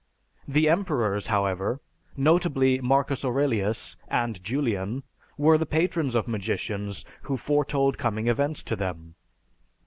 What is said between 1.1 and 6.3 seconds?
however, notably Marcus Aurelius and Julian, were the patrons of